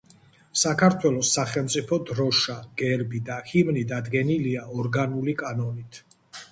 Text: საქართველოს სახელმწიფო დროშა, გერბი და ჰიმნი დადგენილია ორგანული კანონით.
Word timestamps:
საქართველოს 0.61 1.33
სახელმწიფო 1.37 1.99
დროშა, 2.11 2.57
გერბი 2.83 3.23
და 3.31 3.39
ჰიმნი 3.53 3.85
დადგენილია 3.95 4.69
ორგანული 4.81 5.39
კანონით. 5.45 6.07